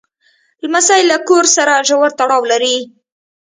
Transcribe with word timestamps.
لمسی 0.63 1.01
له 1.11 1.17
کور 1.27 1.45
سره 1.55 1.73
ژور 1.87 2.09
تړاو 2.19 2.43
لري. 2.51 2.77